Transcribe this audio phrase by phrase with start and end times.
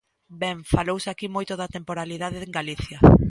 [0.41, 2.97] Ben, falouse aquí moito da temporalidade en Galicia.